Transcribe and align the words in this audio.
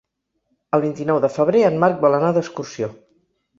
El 0.77 0.83
vint-i-nou 0.85 1.19
de 1.27 1.31
febrer 1.35 1.63
en 1.69 1.79
Marc 1.85 2.01
vol 2.07 2.19
anar 2.23 2.35
d'excursió. 2.41 2.93